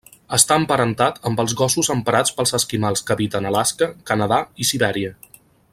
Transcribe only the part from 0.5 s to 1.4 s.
emparentat